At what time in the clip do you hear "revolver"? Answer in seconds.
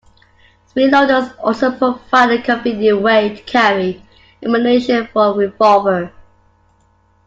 5.33-6.11